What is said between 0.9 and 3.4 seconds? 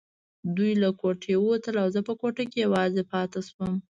کوټې ووتل او زه په کوټه کې یوازې پاتې